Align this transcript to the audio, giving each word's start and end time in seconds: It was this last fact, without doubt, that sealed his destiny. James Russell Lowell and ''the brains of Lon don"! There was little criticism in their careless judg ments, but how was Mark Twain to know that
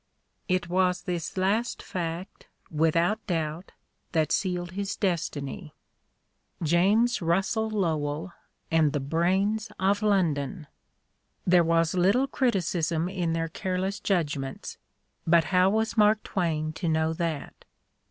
It 0.47 0.67
was 0.67 1.03
this 1.03 1.37
last 1.37 1.83
fact, 1.83 2.47
without 2.71 3.23
doubt, 3.27 3.73
that 4.13 4.31
sealed 4.31 4.71
his 4.71 4.95
destiny. 4.95 5.75
James 6.63 7.21
Russell 7.21 7.69
Lowell 7.69 8.33
and 8.71 8.93
''the 8.93 8.99
brains 8.99 9.71
of 9.79 10.01
Lon 10.01 10.33
don"! 10.33 10.65
There 11.45 11.63
was 11.63 11.93
little 11.93 12.25
criticism 12.25 13.09
in 13.09 13.33
their 13.33 13.47
careless 13.49 13.99
judg 13.99 14.35
ments, 14.37 14.79
but 15.27 15.43
how 15.53 15.69
was 15.69 15.95
Mark 15.95 16.23
Twain 16.23 16.73
to 16.73 16.89
know 16.89 17.13
that 17.13 17.63